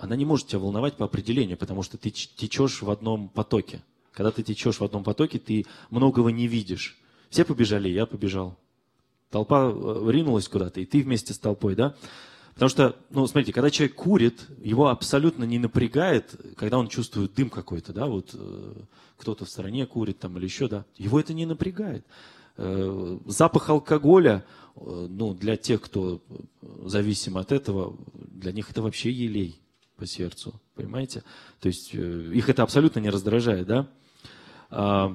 [0.00, 3.82] она не может тебя волновать по определению, потому что ты течешь в одном потоке.
[4.12, 6.98] Когда ты течешь в одном потоке, ты многого не видишь.
[7.28, 8.56] Все побежали, я побежал.
[9.30, 11.94] Толпа э, ринулась куда-то, и ты вместе с толпой, да?
[12.54, 17.48] Потому что, ну, смотрите, когда человек курит, его абсолютно не напрягает, когда он чувствует дым
[17.48, 18.74] какой-то, да, вот э,
[19.18, 22.04] кто-то в стороне курит там или еще, да, его это не напрягает.
[22.56, 24.44] Э, запах алкоголя,
[24.76, 26.20] э, ну, для тех, кто
[26.84, 29.60] зависим от этого, для них это вообще елей
[30.00, 31.22] по сердцу, понимаете?
[31.60, 33.86] То есть э, их это абсолютно не раздражает, да?
[34.70, 35.14] А,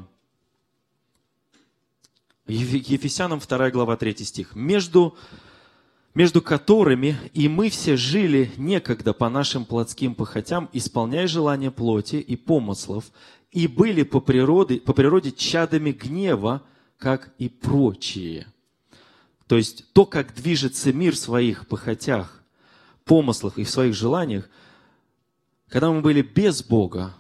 [2.47, 4.55] Ефесянам 2 глава 3 стих.
[4.55, 5.17] «Между,
[6.13, 12.35] между которыми и мы все жили некогда по нашим плотским похотям, исполняя желания плоти и
[12.35, 13.05] помыслов,
[13.51, 16.61] и были по природе, по природе чадами гнева,
[16.99, 18.45] как и прочие.
[19.47, 22.43] То есть то, как движется мир в своих похотях,
[23.05, 24.49] помыслах и в своих желаниях,
[25.69, 27.15] когда мы были без Бога,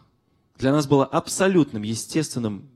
[0.57, 2.69] для нас было абсолютным, естественным,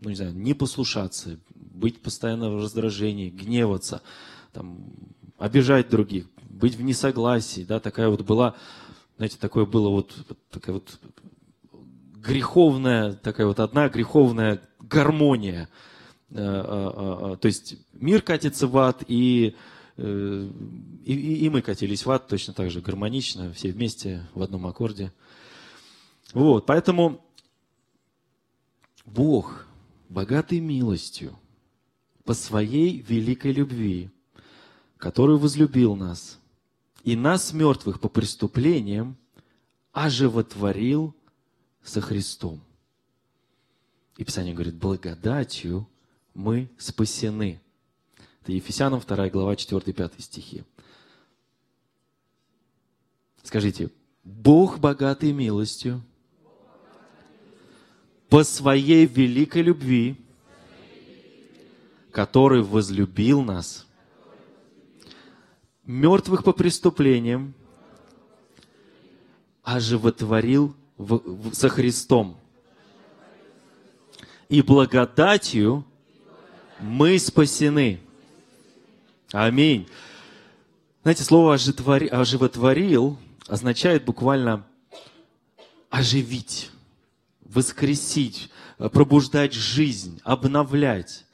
[0.00, 4.02] ну не знаю, не послушаться, быть постоянно в раздражении, гневаться,
[4.52, 4.92] там,
[5.38, 8.54] обижать других, быть в несогласии, да, такая вот была,
[9.16, 10.14] знаете, такое было вот,
[10.50, 10.98] такая вот
[12.14, 15.68] греховная, такая вот одна греховная гармония.
[16.30, 19.56] Э, э, то есть мир катится в ад, и,
[19.96, 25.12] и, и мы катились в ад точно так же гармонично, все вместе в одном аккорде.
[26.32, 27.24] Вот, поэтому
[29.04, 29.66] Бог,
[30.08, 31.38] богатый милостью,
[32.24, 34.10] по своей великой любви,
[34.96, 36.38] который возлюбил нас,
[37.02, 39.16] и нас, мертвых по преступлениям,
[39.92, 41.14] оживотворил
[41.82, 42.60] со Христом.
[44.16, 45.88] И Писание говорит, благодатью
[46.34, 47.60] мы спасены.
[48.42, 50.64] Это Ефесянам 2 глава 4-5 стихи.
[53.42, 53.90] Скажите,
[54.24, 56.02] Бог богатый милостью,
[58.28, 60.16] по своей великой любви,
[62.12, 63.86] который возлюбил нас,
[65.84, 67.54] мертвых по преступлениям,
[69.62, 72.38] оживотворил в, в, со Христом.
[74.48, 75.84] И благодатью
[76.80, 78.00] мы спасены.
[79.32, 79.88] Аминь.
[81.02, 84.66] Знаете, слово оживотворил означает буквально
[85.88, 86.70] оживить,
[87.44, 91.26] воскресить, пробуждать жизнь, обновлять.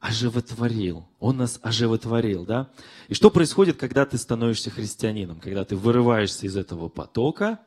[0.00, 1.08] Оживотворил.
[1.18, 2.70] Он нас оживотворил, да?
[3.08, 5.40] И что происходит, когда ты становишься христианином?
[5.40, 7.58] Когда ты вырываешься из этого потока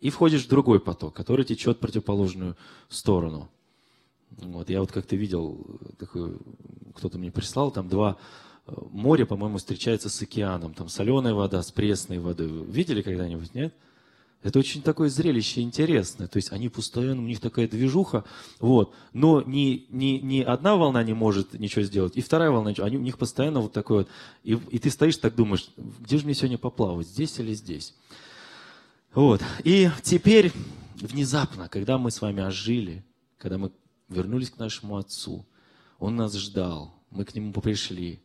[0.00, 2.56] и входишь в другой поток, который течет в противоположную
[2.88, 3.50] сторону.
[4.30, 5.66] Вот, я вот как-то видел,
[6.94, 8.18] кто-то мне прислал, там два
[8.66, 10.74] э, моря, по-моему, встречаются с океаном.
[10.74, 12.48] Там соленая вода с пресной водой.
[12.66, 13.74] Видели когда-нибудь, нет?
[14.42, 16.28] Это очень такое зрелище интересное.
[16.28, 18.24] То есть они постоянно, у них такая движуха.
[18.60, 18.94] Вот.
[19.12, 22.86] Но ни, ни, ни одна волна не может ничего сделать, и вторая волна ничего.
[22.86, 24.08] Они, у них постоянно вот такое вот.
[24.44, 27.94] И, и ты стоишь так думаешь, где же мне сегодня поплавать, здесь или здесь?
[29.12, 29.42] Вот.
[29.64, 30.52] И теперь
[30.96, 33.04] внезапно, когда мы с вами ожили,
[33.38, 33.72] когда мы
[34.08, 35.46] вернулись к нашему Отцу,
[35.98, 38.22] Он нас ждал, мы к Нему пришли.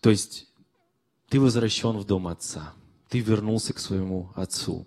[0.00, 0.48] То есть
[1.28, 2.74] ты возвращен в дом Отца,
[3.08, 4.86] ты вернулся к своему Отцу.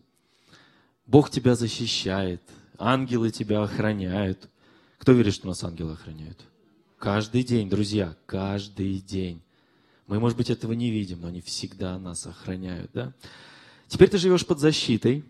[1.06, 2.42] Бог тебя защищает,
[2.78, 4.50] ангелы тебя охраняют.
[4.98, 6.40] Кто верит, что нас ангелы охраняют?
[6.98, 9.44] Каждый день, друзья, каждый день.
[10.08, 12.92] Мы, может быть, этого не видим, но они всегда нас охраняют.
[12.94, 13.14] Да?
[13.88, 15.24] Теперь ты живешь под защитой,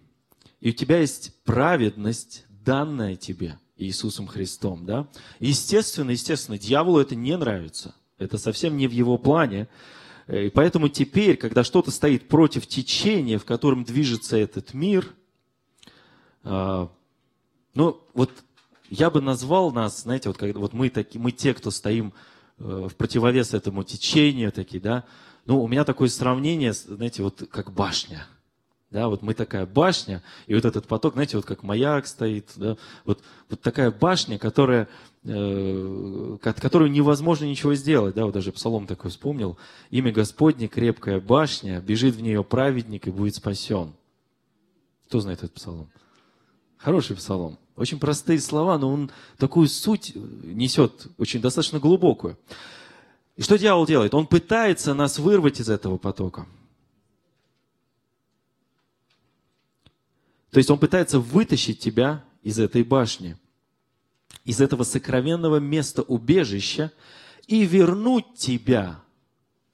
[0.62, 4.86] и у тебя есть праведность, данная тебе Иисусом Христом.
[4.86, 5.08] Да?
[5.40, 7.96] Естественно, естественно, дьяволу это не нравится.
[8.18, 9.68] Это совсем не в его плане.
[10.28, 15.14] И поэтому теперь, когда что-то стоит против течения, в котором движется этот мир,
[16.44, 16.90] а,
[17.76, 18.32] ну, вот
[18.90, 22.14] я бы назвал нас, знаете, вот, когда, вот мы, таки, мы те, кто стоим
[22.58, 25.06] э, в противовес этому течению, такие, да,
[25.46, 28.28] ну, у меня такое сравнение, знаете, вот как башня–
[28.92, 32.78] да, вот мы такая башня, и вот этот поток, знаете, вот как маяк стоит, да,
[33.04, 34.88] вот, вот такая башня, которая,
[35.24, 39.58] э, которую невозможно ничего сделать, да, вот даже Псалом такой вспомнил,
[39.90, 43.94] имя Господне, крепкая башня, бежит в нее праведник и будет спасен.
[45.08, 45.90] Кто знает этот Псалом?
[46.78, 47.58] Хороший Псалом.
[47.76, 52.38] Очень простые слова, но он такую суть несет, очень достаточно глубокую.
[53.36, 54.14] И что дьявол делает?
[54.14, 56.46] Он пытается нас вырвать из этого потока.
[60.56, 63.36] То есть он пытается вытащить тебя из этой башни,
[64.46, 66.94] из этого сокровенного места убежища
[67.46, 69.04] и вернуть тебя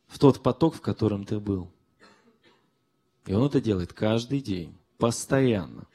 [0.08, 1.72] в тот поток, в котором ты был.
[3.28, 5.86] И он это делает каждый день, постоянно.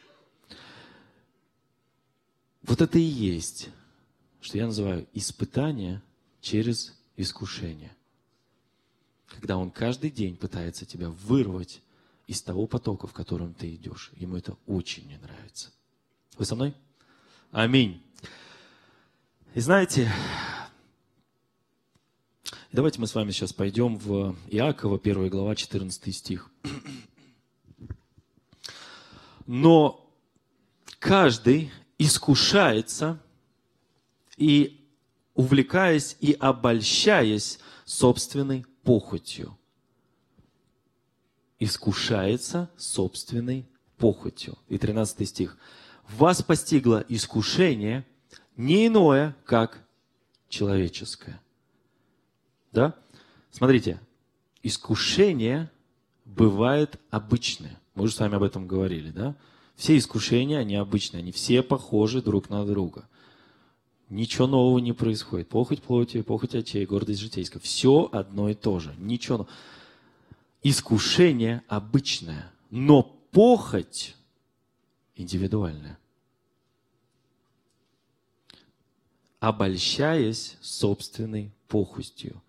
[2.63, 3.71] Вот это и есть,
[4.41, 6.01] что я называю испытание
[6.41, 7.97] через искушение.
[9.27, 11.83] Когда он каждый день пытается тебя вырвать
[12.27, 14.11] из того потока, в котором ты идешь.
[14.17, 15.71] Ему это очень не нравится.
[16.37, 16.75] Вы со мной?
[17.53, 18.03] Аминь.
[19.55, 20.13] И знаете,
[22.73, 26.51] давайте мы с вами сейчас пойдем в Иакова, 1 глава, 14 стих.
[29.47, 30.13] Но
[30.99, 33.23] каждый искушается
[34.37, 34.85] и
[35.35, 39.57] увлекаясь и обольщаясь собственной похотью
[41.59, 43.67] искушается собственной
[43.99, 44.59] похотью.
[44.69, 45.57] И 13 стих.
[46.09, 48.07] Вас постигло искушение
[48.57, 49.85] не иное, как
[50.49, 51.41] человеческое.
[52.73, 52.95] Да?
[53.51, 54.01] Смотрите,
[54.63, 55.71] искушение
[56.25, 57.81] бывает обычное.
[57.95, 59.35] Мы уже с вами об этом говорили, да?
[59.77, 63.09] Все искушения, они обычные, они все похожи друг на друга.
[64.09, 65.49] Ничего нового не происходит.
[65.49, 67.61] Похоть плоти, похоть очей, гордость житейская.
[67.61, 68.95] Все одно и то же.
[68.99, 69.53] Ничего нового
[70.69, 74.17] искушение обычное, но похоть
[75.15, 75.99] индивидуальная.
[79.39, 82.43] обольщаясь собственной похотью.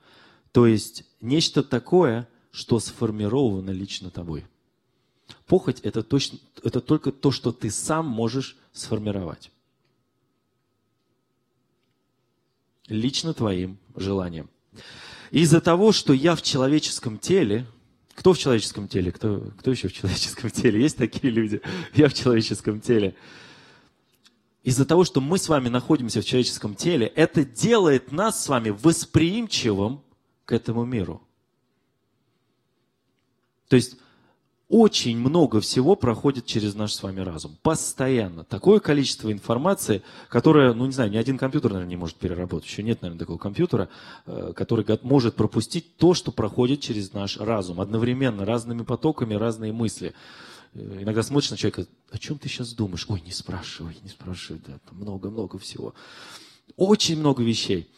[0.52, 4.46] То есть нечто такое, что сформировано лично тобой.
[5.46, 9.52] Похоть это, точно, это только то, что ты сам можешь сформировать.
[12.88, 14.50] Лично твоим желанием.
[15.30, 17.68] Из-за того, что я в человеческом теле,
[18.18, 19.12] кто в человеческом теле?
[19.12, 20.82] Кто, кто еще в человеческом теле?
[20.82, 21.62] Есть такие люди?
[21.94, 23.16] Я в человеческом теле.
[24.64, 28.72] Из-за того, что мы с вами находимся в человеческом теле, это делает нас с вами
[28.72, 30.02] восприимчивым
[30.46, 31.22] к этому миру.
[33.68, 33.98] То есть
[34.70, 37.58] очень много всего проходит через наш с вами разум.
[37.62, 38.44] Постоянно.
[38.44, 42.68] Такое количество информации, которое, ну не знаю, ни один компьютер, наверное, не может переработать.
[42.68, 43.88] Еще нет, наверное, такого компьютера,
[44.26, 47.80] э, который может пропустить то, что проходит через наш разум.
[47.80, 50.14] Одновременно, разными потоками, разные мысли.
[50.74, 53.06] Э, иногда смотришь на человека, о чем ты сейчас думаешь?
[53.08, 55.94] Ой, не спрашивай, не спрашивай, да, много-много всего.
[56.76, 57.90] Очень много вещей.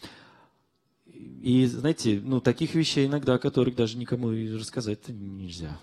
[1.07, 5.79] И, знаете, ну, таких вещей иногда, которых даже никому рассказать нельзя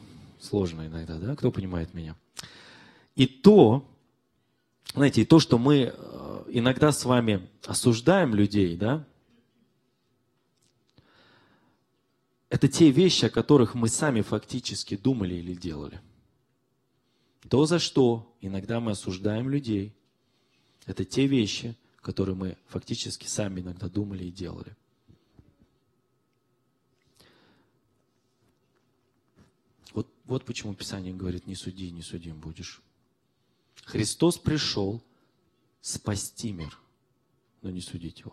[0.47, 1.37] сложно иногда, да?
[1.37, 2.17] Кто понимает меня?
[3.15, 3.89] И то,
[4.95, 9.07] знаете, и то, что мы э, иногда с вами осуждаем людей, да,
[12.49, 16.01] это те вещи, о которых мы сами фактически думали или делали.
[17.49, 19.95] То, за что иногда мы осуждаем людей,
[20.87, 24.77] это те вещи, которые мы фактически сами иногда думали и делали.
[30.27, 32.83] Вот почему Писание говорит, не суди, не судим будешь.
[33.85, 35.03] Христос пришел
[35.81, 36.77] спасти мир,
[37.63, 38.33] но не судить его.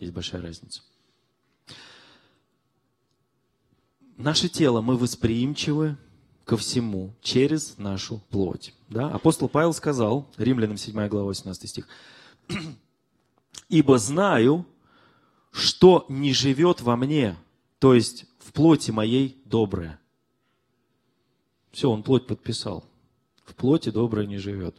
[0.00, 0.82] Есть большая разница.
[4.16, 5.96] Наше тело, мы восприимчивы
[6.44, 8.74] ко всему через нашу плоть.
[8.88, 9.10] Да?
[9.10, 11.86] Апостол Павел сказал, Римлянам 7 глава 18 стих,
[13.68, 14.66] «Ибо знаю,
[15.52, 17.36] что не живет во мне,
[17.78, 20.00] то есть в плоти моей доброе,
[21.78, 22.84] все, он плоть подписал.
[23.44, 24.76] В плоти доброе не живет.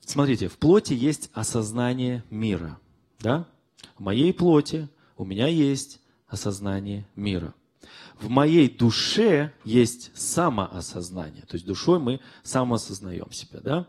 [0.00, 2.80] Смотрите, в плоти есть осознание мира.
[3.20, 3.46] Да?
[3.98, 7.52] В моей плоти у меня есть осознание мира.
[8.18, 11.42] В моей душе есть самоосознание.
[11.42, 13.60] То есть душой мы самоосознаем себя.
[13.60, 13.88] Да?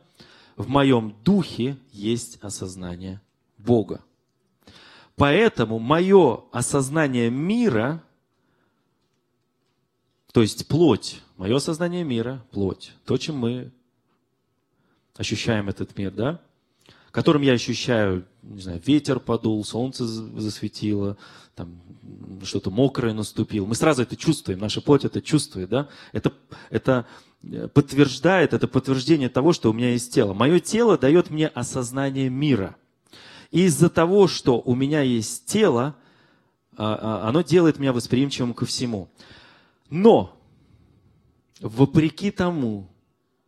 [0.58, 3.22] В моем духе есть осознание
[3.58, 4.04] Бога.
[5.20, 8.02] Поэтому мое осознание мира,
[10.32, 13.74] то есть плоть, мое осознание мира, плоть, то, чем мы
[15.18, 16.40] ощущаем этот мир, да,
[17.12, 21.18] которым я ощущаю, не знаю, ветер подул, солнце засветило,
[21.54, 21.82] там
[22.46, 23.66] что-то мокрое наступило.
[23.66, 25.90] Мы сразу это чувствуем, наша плоть это чувствует, да.
[26.14, 26.32] Это,
[26.70, 27.06] это
[27.74, 30.34] подтверждает, это подтверждение того, что у меня есть тело.
[30.34, 32.78] Мое тело дает мне осознание мира–
[33.52, 35.96] из-за того, что у меня есть тело,
[36.78, 39.10] а, а, оно делает меня восприимчивым ко всему.
[39.90, 40.38] Но,
[41.60, 42.90] вопреки тому,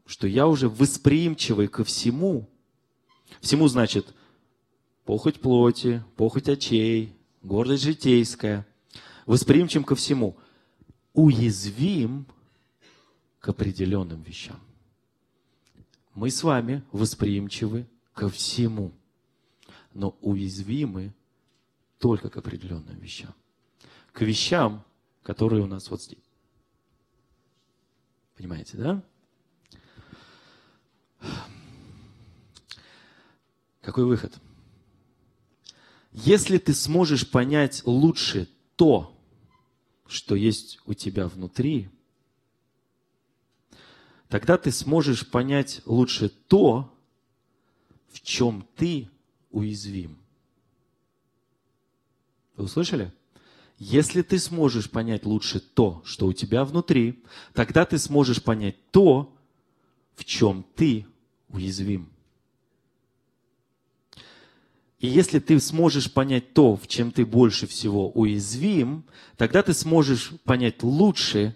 [0.05, 2.49] что я уже восприимчивый ко всему,
[3.39, 4.13] всему значит
[5.05, 8.67] похоть плоти, похоть очей, гордость житейская,
[9.25, 10.35] восприимчив ко всему,
[11.13, 12.25] уязвим
[13.39, 14.59] к определенным вещам.
[16.13, 18.91] Мы с вами восприимчивы ко всему
[19.93, 21.13] но уязвимы
[21.99, 23.34] только к определенным вещам.
[24.12, 24.84] К вещам,
[25.23, 26.19] которые у нас вот здесь.
[28.36, 29.04] Понимаете, да?
[33.82, 34.34] Какой выход?
[36.12, 39.17] Если ты сможешь понять лучше то,
[40.08, 41.89] что есть у тебя внутри,
[44.27, 46.93] тогда ты сможешь понять лучше то,
[48.10, 49.10] в чем ты
[49.51, 50.17] уязвим.
[52.55, 53.11] Вы услышали?
[53.77, 59.33] Если ты сможешь понять лучше то, что у тебя внутри, тогда ты сможешь понять то,
[60.15, 61.07] в чем ты
[61.49, 62.09] уязвим.
[64.99, 69.03] И если ты сможешь понять то, в чем ты больше всего уязвим,
[69.35, 71.55] тогда ты сможешь понять лучше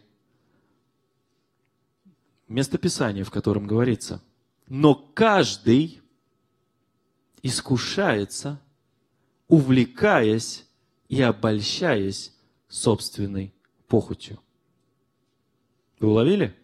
[2.47, 4.23] местописание, в котором говорится.
[4.67, 6.02] Но каждый
[7.46, 8.60] искушается,
[9.48, 10.65] увлекаясь
[11.10, 12.33] и обольщаясь
[12.67, 13.54] собственной
[13.87, 14.39] похотью.
[16.00, 16.56] Вы уловили?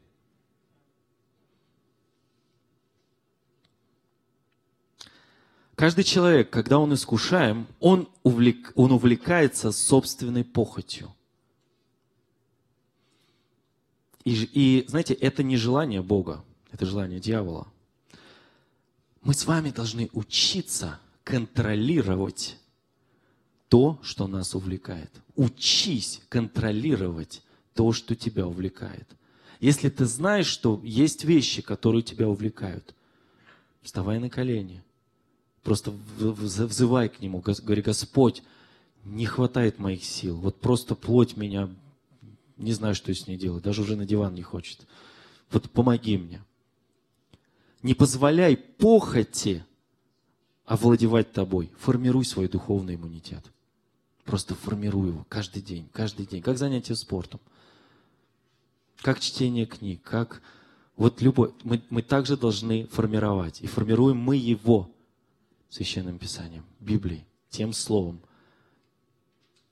[5.75, 11.13] Каждый человек, когда он искушаем, он, увлек, он увлекается собственной похотью.
[14.23, 16.43] И, и, знаете, это не желание Бога.
[16.71, 17.67] Это желание дьявола.
[19.21, 22.57] Мы с вами должны учиться контролировать
[23.69, 25.11] то, что нас увлекает.
[25.35, 27.43] Учись контролировать
[27.73, 29.07] то, что тебя увлекает.
[29.59, 32.95] Если ты знаешь, что есть вещи, которые тебя увлекают,
[33.83, 34.83] вставай на колени.
[35.63, 38.41] Просто взывай к Нему, говори, Господь,
[39.03, 40.37] не хватает моих сил.
[40.37, 41.69] Вот просто плоть меня,
[42.57, 44.87] не знаю, что с ней делать, даже уже на диван не хочет.
[45.51, 46.41] Вот помоги мне.
[47.83, 49.65] Не позволяй похоти
[50.65, 51.71] овладевать тобой.
[51.79, 53.43] Формируй свой духовный иммунитет.
[54.23, 56.41] Просто формируй его каждый день, каждый день.
[56.41, 57.39] Как занятие спортом,
[58.97, 60.41] как чтение книг, как
[60.95, 61.53] вот любой.
[61.63, 63.61] Мы, мы также должны формировать.
[63.61, 64.91] И формируем мы его
[65.69, 68.21] Священным Писанием, Библией, тем Словом.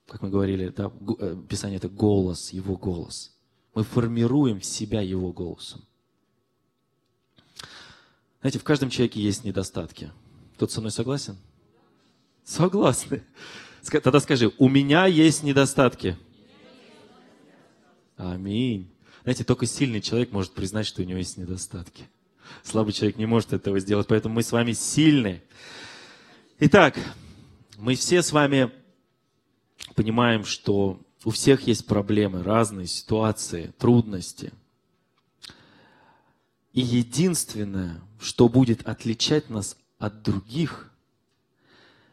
[0.07, 3.31] Как мы говорили, да, э, Писание– это голос, Его голос.
[3.75, 5.83] Мы формируем себя Его голосом.
[8.41, 10.11] Знаете, в каждом человеке есть недостатки.
[10.55, 11.37] Кто-то со мной согласен?
[12.43, 13.23] Согласны.
[13.83, 16.17] Тогда скажи, у меня есть недостатки.
[18.17, 18.89] Аминь.
[19.23, 22.03] Знаете, только сильный человек может признать, что у него есть недостатки.
[22.63, 25.41] Слабый человек не может этого сделать, поэтому мы с вами сильны.
[26.59, 26.97] Итак,
[27.77, 28.71] мы все с вами
[29.95, 34.51] понимаем, что у всех есть проблемы, разные ситуации, трудности.
[36.73, 40.91] И единственное, что будет отличать нас от других,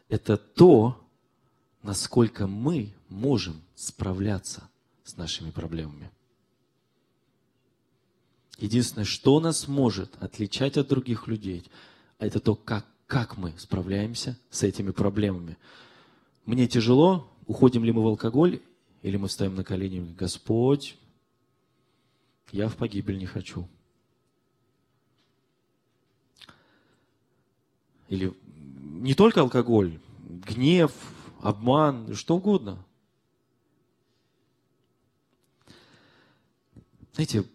[0.09, 0.99] это то,
[1.83, 4.67] насколько мы можем справляться
[5.03, 6.11] с нашими проблемами.
[8.57, 11.69] Единственное, что нас может отличать от других людей,
[12.17, 15.57] это то, как как мы справляемся с этими проблемами.
[16.45, 18.61] Мне тяжело, уходим ли мы в алкоголь,
[19.01, 20.97] или мы встаем на колени Господь,
[22.51, 23.67] я в погибель не хочу.
[28.09, 30.91] Или не только алкоголь, гнев,
[31.41, 32.83] обман, что угодно.
[37.13, 37.45] Знаете,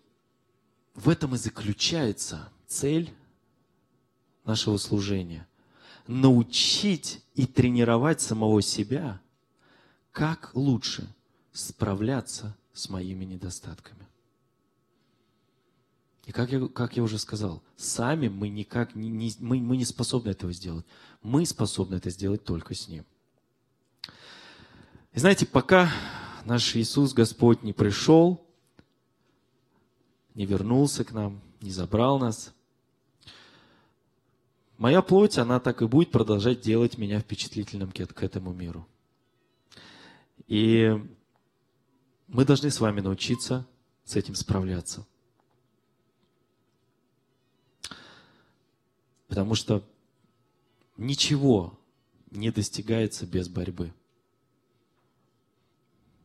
[0.94, 3.12] в этом и заключается цель
[4.44, 5.46] нашего служения.
[6.06, 9.20] Научить и тренировать самого себя,
[10.10, 11.06] как лучше
[11.52, 14.06] справляться с моими недостатками.
[16.24, 19.84] И как я, как я уже сказал, сами мы никак не, не, мы, мы не
[19.84, 20.86] способны этого сделать.
[21.22, 23.04] Мы способны это сделать только с Ним.
[25.12, 25.90] И знаете, пока
[26.44, 28.46] наш Иисус Господь не пришел,
[30.34, 32.52] не вернулся к нам, не забрал нас–
[34.82, 38.88] Моя плоть, она так и будет продолжать делать меня впечатлительным к этому миру.
[40.48, 40.90] И
[42.26, 43.64] мы должны с вами научиться
[44.02, 45.06] с этим справляться.
[49.32, 49.82] Потому что
[50.98, 51.80] ничего
[52.30, 53.90] не достигается без борьбы.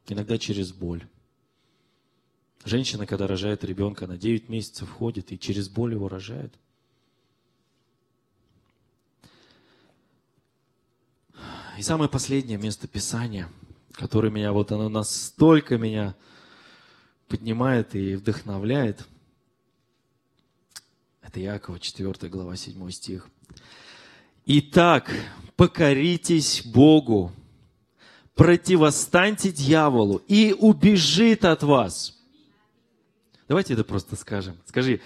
[0.10, 1.08] Иногда через боль.
[2.66, 6.53] Женщина, когда рожает ребенка, она 9 месяцев ходит и через боль его рожает–
[11.78, 13.47] И самое последнее место Писания,
[13.93, 16.14] которое меня, вот оно настолько меня
[17.30, 19.08] поднимает и вдохновляет,
[21.28, 23.28] это Якова, 4 глава, 7 стих.
[24.45, 25.11] Итак,
[25.57, 27.34] покоритесь Богу,
[28.34, 32.17] противостаньте дьяволу, и убежит от вас.
[33.49, 34.57] Давайте это просто скажем.
[34.65, 35.01] Скажи,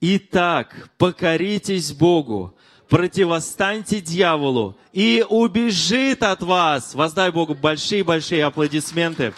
[0.00, 2.56] итак, покоритесь Богу,
[2.88, 6.94] противостаньте дьяволу, и убежит от вас.
[6.94, 9.34] Воздай Богу большие-большие аплодисменты.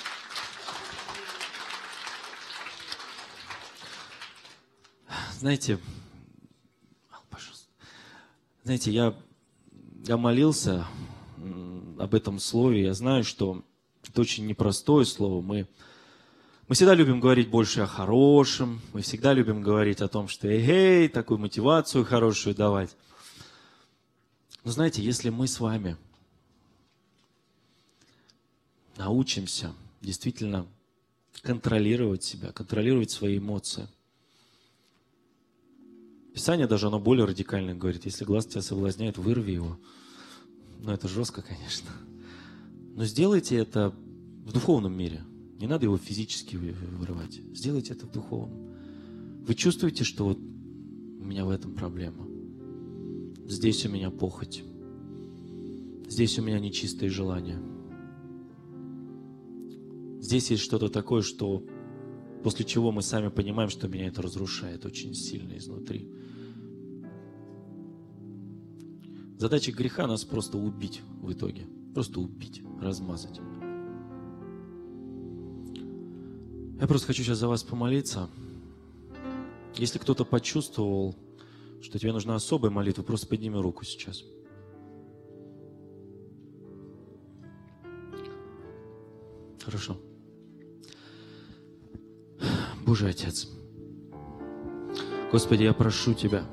[5.41, 5.78] Знаете,
[8.69, 9.14] знаете, я,
[10.07, 10.87] я молился
[11.99, 13.64] об этом слове, я знаю, что
[14.07, 15.41] это очень непростое слово.
[15.41, 15.66] Мы,
[16.69, 21.09] мы всегда любим говорить больше о хорошем, мы всегда любим говорить о том, что эй,
[21.09, 22.95] такую мотивацию хорошую давать.
[24.64, 25.97] Но знаете, если мы с вами
[28.99, 30.66] научимся действительно
[31.41, 33.89] контролировать себя, контролировать свои эмоции.
[36.39, 39.76] Писание даже оно более радикально говорит, если глаз тебя соблазняет, вырви его.
[40.78, 41.91] Ну, это жестко, конечно.
[42.95, 43.93] Но сделайте это
[44.45, 45.24] в духовном мире.
[45.59, 47.41] Не надо его физически вырывать.
[47.53, 48.72] Сделайте это в духовном.
[49.49, 52.24] Вы чувствуете, что вот у меня в этом проблема
[53.49, 54.62] здесь у меня похоть,
[56.07, 57.61] здесь у меня нечистые желания.
[60.20, 61.64] Здесь есть что-то такое, что
[62.43, 66.09] После чего мы сами понимаем, что меня это разрушает очень сильно изнутри.
[69.39, 71.64] Задача греха нас просто убить в итоге.
[71.95, 73.41] Просто убить, размазать.
[76.80, 78.28] Я просто хочу сейчас за вас помолиться.
[79.76, 81.14] Если кто-то почувствовал,
[81.80, 84.24] что тебе нужна особая молитва, просто подними руку сейчас.
[89.64, 89.97] Хорошо.
[92.84, 93.49] Божий Отец,
[95.30, 96.45] Господи, я прошу Тебя,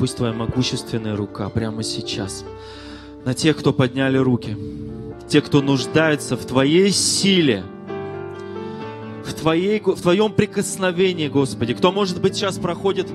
[0.00, 2.46] пусть Твоя могущественная рука прямо сейчас
[3.26, 4.56] на тех, кто подняли руки,
[5.28, 7.62] те, кто нуждается в Твоей силе,
[9.22, 13.08] в, твоей, в Твоем прикосновении, Господи, кто, может быть, сейчас проходит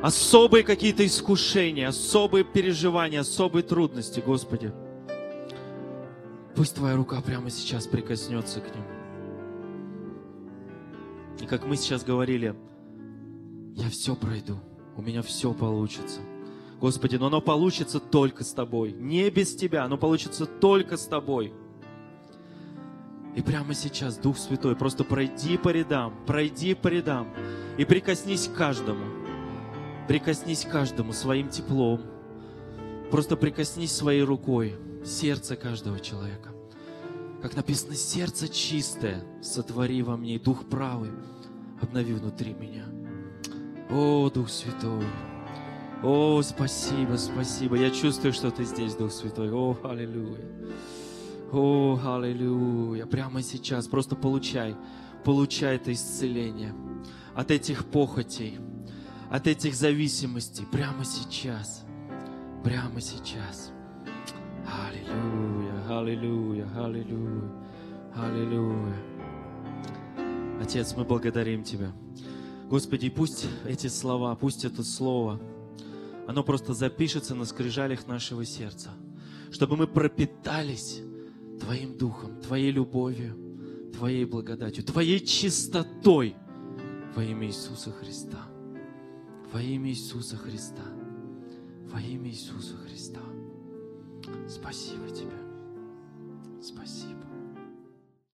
[0.00, 4.72] особые какие-то искушения, особые переживания, особые трудности, Господи.
[6.56, 8.84] Пусть Твоя рука прямо сейчас прикоснется к ним.
[11.42, 12.54] И как мы сейчас говорили,
[13.76, 14.56] я все пройду,
[14.96, 16.20] у меня все получится.
[16.80, 18.92] Господи, но оно получится только с Тобой.
[18.92, 21.52] Не без Тебя, оно получится только с Тобой.
[23.36, 27.28] И прямо сейчас, Дух Святой, просто пройди по рядам, пройди по рядам
[27.78, 29.04] и прикоснись к каждому.
[30.08, 32.00] Прикоснись к каждому своим теплом.
[33.10, 36.50] Просто прикоснись своей рукой сердце каждого человека.
[37.42, 41.10] Как написано, сердце чистое, сотвори во мне, Дух правый,
[41.80, 42.84] обнови внутри меня.
[43.92, 45.04] О, Дух Святой,
[46.02, 47.76] о, спасибо, спасибо.
[47.76, 49.52] Я чувствую, что ты здесь, Дух Святой.
[49.52, 50.44] О, аллилуйя.
[51.52, 53.04] О, аллилуйя.
[53.04, 54.76] Прямо сейчас просто получай,
[55.24, 56.74] получай это исцеление
[57.34, 58.58] от этих похотей,
[59.30, 60.64] от этих зависимостей.
[60.72, 61.84] Прямо сейчас.
[62.64, 63.72] Прямо сейчас.
[64.66, 67.50] Аллилуйя, аллилуйя, аллилуйя,
[68.14, 68.96] аллилуйя.
[70.62, 71.92] Отец, мы благодарим Тебя.
[72.70, 75.40] Господи, пусть эти слова, пусть это слово,
[76.28, 78.90] оно просто запишется на скрижалях нашего сердца,
[79.50, 81.00] чтобы мы пропитались
[81.60, 86.36] Твоим Духом, Твоей любовью, Твоей благодатью, Твоей чистотой
[87.16, 88.38] во имя Иисуса Христа.
[89.52, 90.84] Во имя Иисуса Христа.
[91.92, 93.20] Во имя Иисуса Христа.
[94.48, 95.36] Спасибо Тебе.
[96.62, 97.19] Спасибо.